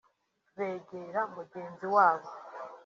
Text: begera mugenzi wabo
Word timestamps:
begera 0.57 1.21
mugenzi 1.33 1.85
wabo 1.95 2.29